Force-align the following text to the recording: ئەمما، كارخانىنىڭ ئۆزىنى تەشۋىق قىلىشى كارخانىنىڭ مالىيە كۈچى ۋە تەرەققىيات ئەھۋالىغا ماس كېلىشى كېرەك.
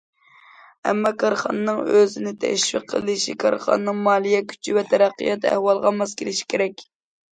ئەمما، 0.91 1.09
كارخانىنىڭ 1.23 1.81
ئۆزىنى 1.99 2.33
تەشۋىق 2.45 2.87
قىلىشى 2.93 3.35
كارخانىنىڭ 3.45 4.01
مالىيە 4.09 4.41
كۈچى 4.55 4.75
ۋە 4.79 4.85
تەرەققىيات 4.95 5.47
ئەھۋالىغا 5.53 5.97
ماس 6.01 6.19
كېلىشى 6.23 6.49
كېرەك. 6.55 6.87